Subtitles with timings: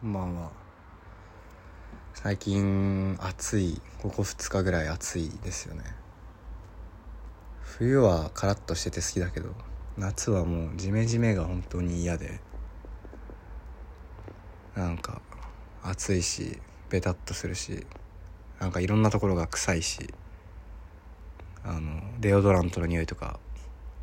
[0.00, 0.52] こんばんは
[2.14, 5.82] 最近暑いここ2日ぐらい暑いですよね。
[7.60, 9.48] 冬はカラッとしてて好きだけど
[9.96, 12.38] 夏はもうジメジメが本当に嫌で
[14.76, 15.20] なんか
[15.82, 16.60] 暑いし
[16.90, 17.84] ベタっとするし
[18.60, 20.14] なんかいろんなところが臭いし
[21.64, 23.40] あのデオドラントの匂いとか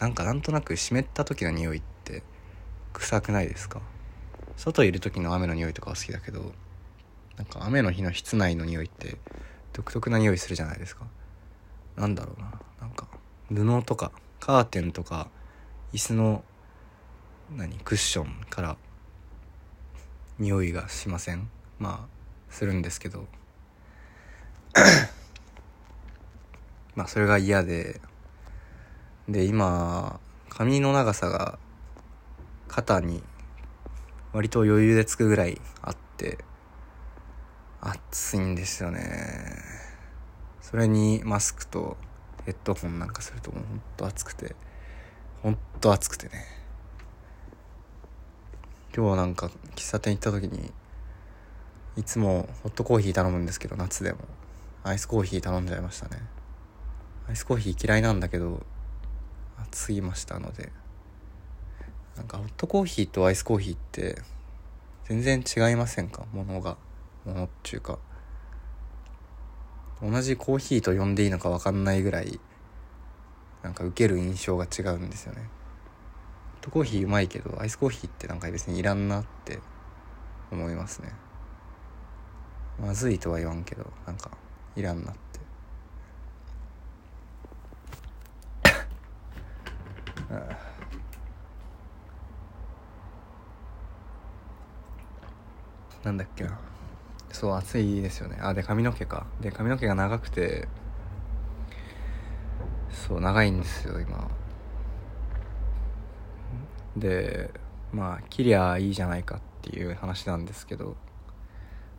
[0.00, 2.22] なんかなんとなく湿った時の匂いって
[2.92, 3.80] 臭くないですか？
[4.58, 6.52] 外いる時の雨の匂いとかは好きだけど
[7.36, 9.16] なんか雨の日の室内の匂いって
[9.72, 11.06] 独特な匂いするじゃないですか。
[11.96, 12.50] なんだろうな。
[12.80, 13.06] なんか
[13.48, 14.10] 布とか
[14.40, 15.28] カーテンとか
[15.92, 16.42] 椅子の
[17.56, 18.76] 何クッションから
[20.38, 21.48] 匂いがしません？
[21.78, 23.26] まあするんですけど。
[26.96, 28.00] まあそれが嫌で。
[29.28, 31.58] で今髪の長さが
[32.66, 33.22] 肩に
[34.32, 36.38] 割と余裕でつくぐらいあって
[37.80, 39.56] 暑いんですよね。
[40.60, 41.96] それにマスクと
[42.44, 44.54] ヘッドホンなんかするともうほんと暑くて
[45.42, 46.44] ほんと暑くてね。
[48.94, 50.72] 今日なんか喫茶店行った時に
[51.96, 54.18] いつもホットコーヒー頼むんですけど夏でも。
[54.84, 56.22] アイスコーヒー頼んじゃいましたね。
[57.28, 58.64] アイスコーヒー嫌いなんだけど
[59.58, 60.72] 暑すぎましたので。
[62.18, 64.20] なんかホットコーヒーとアイスコーヒーって
[65.04, 66.24] 全然違いませんか？
[66.32, 66.76] ものが。
[67.24, 67.98] ものっていうか。
[70.02, 72.40] 同じコーヒーと呼んでいいのか分かんないぐらい
[73.62, 75.42] なんか受ける印象が違うんですよね。
[75.42, 75.46] ホ
[76.60, 79.60] ットコーヒーうまいけどアイスコーヒーってなんか別にいらんなって
[80.50, 81.12] 思いますね。
[82.80, 84.32] まずいとは言わんけどなんか
[84.74, 85.40] いらんなって。
[90.30, 90.67] あ あ
[96.04, 96.58] なんだっけな。
[97.32, 98.38] そう暑いですよね。
[98.40, 99.26] あで髪の毛か。
[99.40, 100.68] で髪の毛が長くて
[102.90, 104.30] そう長いんですよ今。
[106.96, 107.50] で
[107.92, 110.96] まあ切りゃいいじゃないかっていう話なんですけど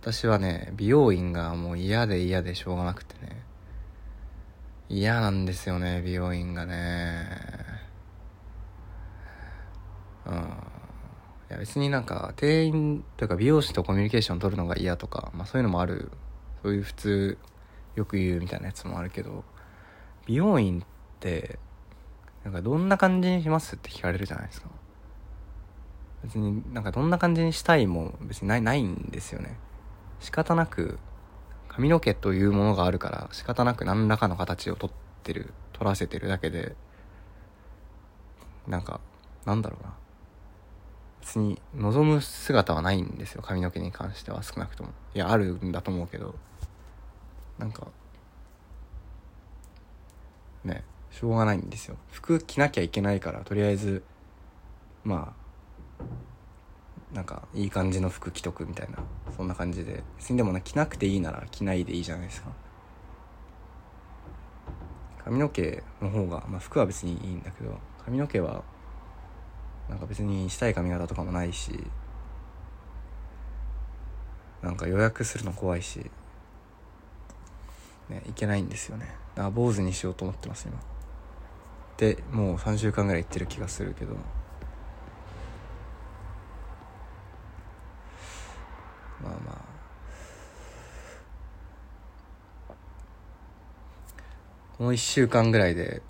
[0.00, 3.42] 私はね美容院がもう嫌で嫌でしょうがなくてね。
[4.90, 7.26] 嫌なんですよね美容院がね
[10.26, 10.34] うん
[11.43, 16.10] いや別になんか店員というか美容師とコミュニケーション取るのが嫌とか、まあ、そういうのもある。
[16.62, 17.38] そういう普通
[17.94, 19.44] よく言うみたいなやつもあるけど
[20.26, 20.84] 美容院っ
[21.20, 21.58] て
[22.42, 24.68] なんかどんな感じにしますって聞かれるじゃないですか。
[26.22, 29.58] 別になんかどんな感じにしたいも別にないないんですよね。
[30.20, 30.98] 仕方なく
[31.68, 34.90] 髪の毛というものがあるから仕方なく何らかの形をとっ
[35.22, 36.76] てる取らせてるだけで
[38.66, 39.00] なんか
[39.44, 39.94] なんだろうな。
[41.38, 43.42] に望む姿はないんですよ。
[43.42, 44.90] 髪の毛に関しては少なくとも。
[45.14, 46.34] いやあるんだと思うけど。
[47.58, 47.86] なんか
[50.64, 51.96] ねしょうがないんですよ。
[52.10, 54.02] 服着なきゃいけないからとりあえず
[55.04, 55.34] ま
[56.00, 58.98] あなんかいい感じの服着とくみたいな
[59.36, 60.02] そんな感じで。
[60.16, 62.50] 別にでもね着なくていいなら着ないでいいじゃないですか。
[65.24, 68.62] 髪の毛の方が、まあ、服は別にいいんだけど髪の毛は
[69.88, 71.84] なんか別にしたい髪型とかもないし
[74.62, 76.10] なんか予約するの怖いし
[78.08, 79.06] ねいけないんですよね。
[79.34, 80.80] だから坊主にしようと思ってます今。
[81.96, 84.14] でもう3週間ぐらい行ってる気がするけど。
[89.22, 89.74] まあまあ。
[94.76, 96.02] この1週間ぐらいで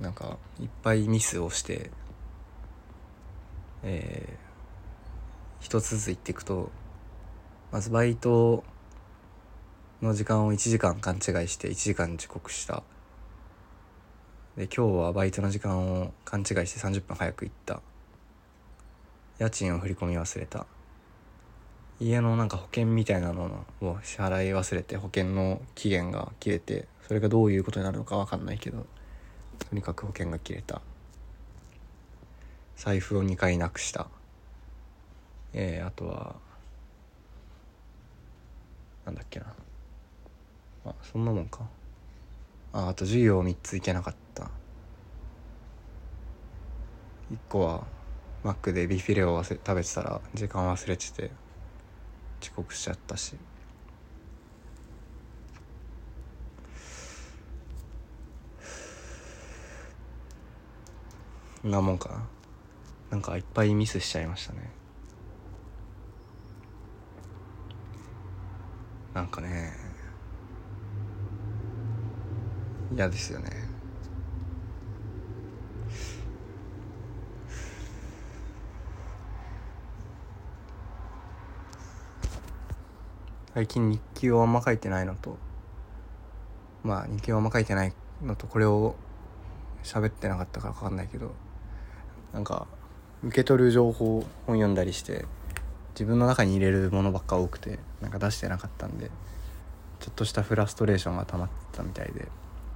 [0.00, 1.90] なんかいっぱいミスをして
[3.88, 6.72] えー、一つずつ言っていくと
[7.70, 8.64] まずバイト
[10.02, 12.82] の時間を1時間勘違いして1時間遅刻した。
[14.56, 17.80] で今日はバイトの時間を勘違いして30分早く行った。
[19.38, 20.66] 家賃を振り込み忘れた。
[22.00, 28.84] 家のなんか保険みたいなのを支払い忘れて保険の期限が切れてそれがどういうことになるのか分かんないけど
[29.58, 30.82] とにかく保険が切れた。
[32.76, 34.08] 財布を2回なくした。
[35.52, 36.36] えー、あとは
[39.06, 39.46] なんだっけな。
[40.84, 41.66] あそんなもんか。
[42.72, 44.50] ああと授業3つ行けなかった。
[47.32, 47.84] 1個は
[48.44, 51.30] マックでビフィレを忘れ食べてたら時間忘れてて
[52.42, 53.36] 遅刻しちゃったし。
[61.64, 62.35] なもんかな。
[63.10, 64.70] なんかいっぱいミスしちゃいましたね。
[69.14, 69.72] なんかね
[72.94, 73.66] 嫌ですよね。
[83.54, 85.38] 最近日記をあんま書いてないのと
[86.84, 87.92] まあ日記をあんま書いてない
[88.22, 88.96] のとこれを
[89.82, 91.32] 喋ってなかったから分かんないけど
[92.34, 92.66] なんか
[93.24, 95.24] 受け取る情報本読んだりして
[95.94, 99.10] 自分の中に入れるものばっか多くてなんか出してなかったんで
[100.00, 102.28] ちょっとしたフラストレーションが溜まってたみたいで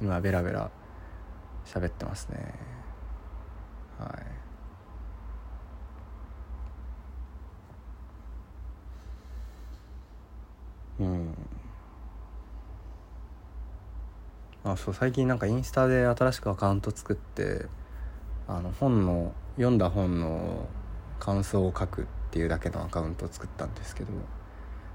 [0.00, 0.70] 今ベラベラ
[1.66, 2.54] 喋ってますね。
[3.98, 4.18] は
[10.98, 11.02] い。
[11.02, 11.34] うん。
[14.64, 17.66] あそう最近なんかインスタで新しくアカウント作って
[18.48, 20.68] あの本の読んだ本の
[21.18, 24.12] 感想を書くっていうだけのアカウントを作ったんですけど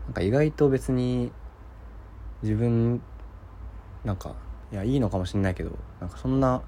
[0.06, 1.32] なんか意外と別に
[2.42, 3.02] 自分
[4.04, 4.36] なんか
[4.72, 6.62] いやいいのかもしんないけどなんかそんな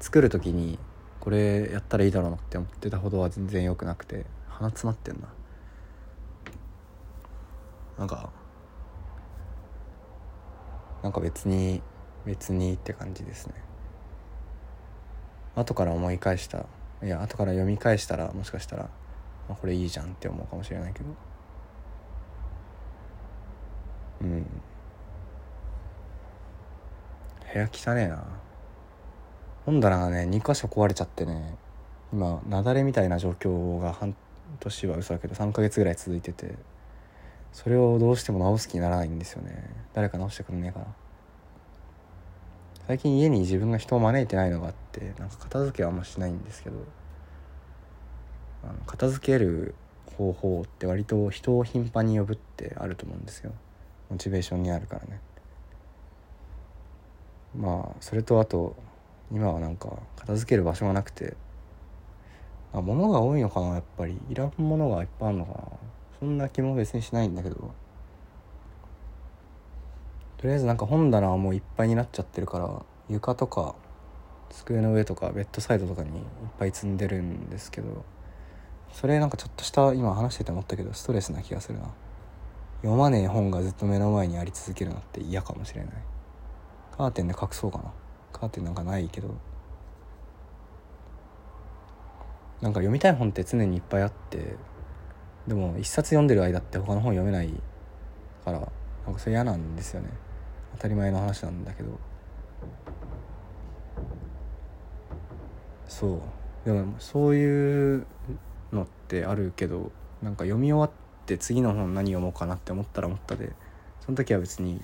[0.00, 0.78] 作る時に
[1.20, 5.28] これやったらいいだろうなって思ってたほどは全然良くなくて鼻詰まってんな。
[7.98, 8.30] なんか
[11.02, 11.82] なんか別に
[12.24, 13.54] 別にって感じですね。
[15.54, 16.66] 後から思い返した
[17.02, 18.88] いや後から読み返したらもしかしたら、
[19.48, 21.06] あ、これいいじゃんって思うかもしれないけど。
[24.22, 24.46] うん。
[27.52, 28.24] 部屋汚ねえな。
[29.66, 31.56] 本棚がね2箇所壊れちゃってね
[32.12, 34.14] 今雪崩みたいな状況が半
[34.58, 36.56] 年は嘘だけど3ヶ月ぐらい続いてて
[37.52, 39.68] それをどうしても直す気にならないんですよね。
[39.92, 40.86] 誰か直してくんねえかな
[42.86, 46.76] 最近家に自分が人を招いてないのがあってなんか片付けはあんましないんですけど
[48.64, 49.74] あの片付ける
[50.16, 53.52] 方法って割と人を頻繁に呼ぶってあると思うんですよ。
[54.10, 55.20] モチベーションになるからね。
[57.56, 58.76] まあそれとあと
[59.30, 61.34] 今はなんか片付ける場所がなくて
[62.72, 64.18] あ物が多いのかなやっぱり。
[64.28, 65.62] いらんものがいっぱいあるのかな。
[66.20, 67.72] そんな気も別にしないんだけど。
[70.42, 73.76] とりあえずなんか本棚はもういっぱいになっちゃってるから床とか
[74.50, 76.24] 机の上とかベッドサイドとかにいっ
[76.58, 78.04] ぱい積んでるんですけど
[78.92, 81.84] それなんかちょっとした今話してて思ったけどストレスな気がするな。
[82.82, 85.92] 読まねえ本がずっと目の前にあり続けるのって嫌かもしれない。
[86.96, 87.92] カーテンで隠そうかな。
[88.32, 89.28] カーテンなんかないけど。
[92.60, 94.56] なんか読みたい本って常にいっぱいあって
[95.46, 97.52] でも一冊読んでる間って他の本読めない
[98.44, 98.58] から
[99.06, 100.10] なんかそれ嫌なんですよね。
[100.72, 101.98] 当たり前の話なんだけど。
[105.88, 106.20] そう。
[106.64, 108.06] でもそういう
[108.72, 109.90] のってあるけど
[110.22, 113.52] なんか読み終わって次の本何読もうかなって思ったら思ったで
[114.00, 114.80] その時は別に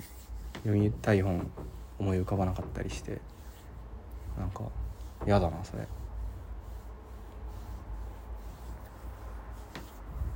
[0.63, 1.49] 読みたい本
[1.97, 3.19] 思い浮かばなかったりして
[4.37, 4.63] なんか
[5.25, 5.87] 嫌だなそれ。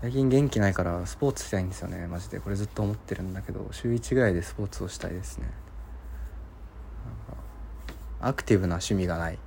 [0.04, 2.08] 最近元気ないからスポーツしたいんですよね。
[2.08, 2.42] マジで。
[2.42, 5.50] これずっと思ってるんだけど週1ぐらいでスポーツをしたいですね。
[8.20, 9.40] アクティブな趣味がない。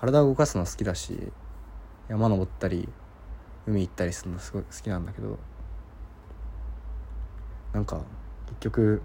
[0.00, 1.30] 体を動かすの好きだし
[2.08, 2.88] 山登ったり
[3.66, 5.38] 海行ったりするのすごい好きなんだけど。
[7.74, 8.00] なんか
[8.46, 9.02] 結局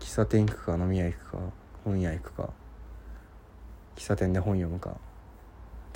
[0.00, 1.38] 喫茶店行くか飲み屋行くか
[1.84, 2.48] 本屋行くか
[3.96, 4.96] 喫茶店で本読むか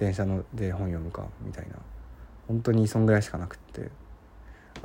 [0.00, 1.76] 電車ので本読むかみたいな。
[2.48, 3.90] 本当にそんぐらいしかなくって。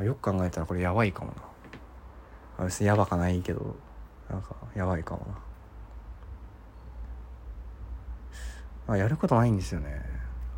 [0.03, 1.34] よく考えたらこれやばいかも
[2.57, 2.65] な。
[2.65, 3.77] 別にやばかないけど
[4.29, 5.25] なんかやばいかも
[8.88, 8.93] な。
[8.93, 10.01] あやることないんですよね。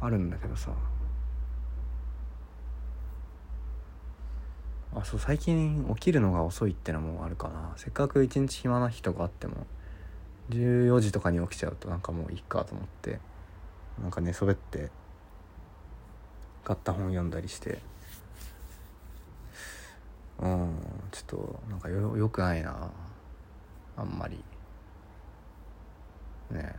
[0.01, 0.71] あるんだけどさ。
[4.95, 7.73] あそう最近起きるのが遅いってのもあるかな。
[7.77, 9.67] せっかく一日暇な日とかあっても
[10.49, 13.19] 14時とかに起きちゃうとなんかもういっかと思って。
[14.01, 14.89] なんか寝そべって
[16.63, 17.79] 買った本読んだりして。
[20.39, 20.75] うん
[21.11, 22.91] ちょっとなんかよよくないな。
[23.95, 24.43] あんまり。
[26.51, 26.75] ね。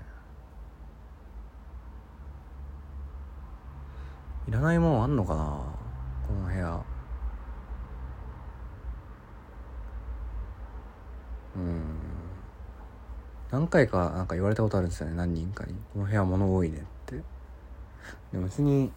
[4.46, 5.42] いらないもんあんのかな。
[6.26, 6.82] この部屋。
[11.56, 11.87] うん。
[13.50, 15.16] 何回かなんか言われたことあるんですよね。
[15.16, 17.16] 何人かに「この部屋物多いね」って。
[18.32, 18.90] でも別に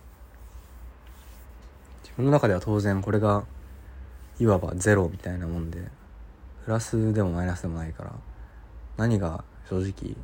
[2.04, 3.44] 自分の中では当然これが
[4.40, 5.90] いわばゼロみたいなもんで
[6.66, 8.14] プラスでもマイナスでもないから
[8.98, 10.16] 何が正直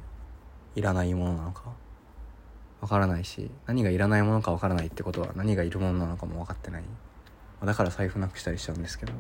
[0.76, 1.72] いらないものなのか
[2.82, 6.84] わからないし何がいらないものかわからないってことは何がいるものなのかも分かってない。
[7.64, 9.14] だから財布なくしたりしちゃうんですけど。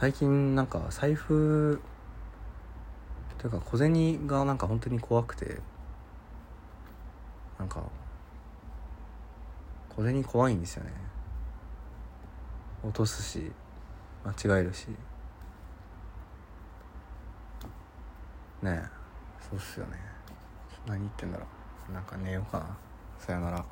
[0.00, 1.80] 最近なんか財布
[3.38, 5.60] というか小銭がなんか本当に怖くて
[7.58, 7.82] なんか
[9.96, 10.90] 小銭怖いんですよね。
[12.82, 13.52] 落とすし
[14.24, 14.88] 間違えるし。
[18.62, 18.82] ねえ
[19.40, 19.92] そうっすよね。
[20.86, 21.46] 何言ってんだろ
[21.90, 21.92] う。
[21.92, 22.76] なんか寝ようかな。
[23.18, 23.64] さよなら。